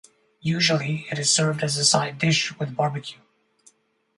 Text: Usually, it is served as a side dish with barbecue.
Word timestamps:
Usually, 0.41 1.05
it 1.11 1.19
is 1.19 1.31
served 1.31 1.61
as 1.63 1.77
a 1.77 1.85
side 1.85 2.17
dish 2.17 2.57
with 2.57 2.75
barbecue. 2.75 3.19